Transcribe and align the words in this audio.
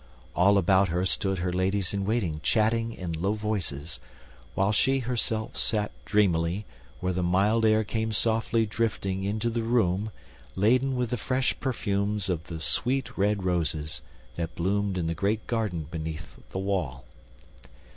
All 0.35 0.57
about 0.57 0.87
her 0.87 1.05
stood 1.05 1.37
her 1.37 1.53
ladies 1.53 1.93
in 1.93 2.05
waiting 2.07 2.39
chatting 2.41 2.91
in 2.91 3.11
low 3.13 3.33
voices, 3.33 3.99
while 4.55 4.71
she 4.71 4.97
herself 4.97 5.55
sat 5.55 5.91
dreamily 6.05 6.65
where 7.01 7.13
the 7.13 7.21
mild 7.21 7.65
air 7.65 7.83
came 7.83 8.11
softly 8.11 8.65
drifting 8.65 9.23
into 9.25 9.51
the 9.51 9.61
room 9.61 10.09
laden 10.55 10.95
with 10.95 11.11
the 11.11 11.17
fresh 11.17 11.53
perfumes 11.59 12.29
of 12.29 12.45
the 12.45 12.59
sweet 12.59 13.15
red 13.15 13.43
roses 13.43 14.01
that 14.37 14.55
bloomed 14.55 14.97
in 14.97 15.05
the 15.05 15.13
great 15.13 15.45
garden 15.45 15.87
beneath 15.91 16.35
the 16.49 16.57
wall. 16.57 17.05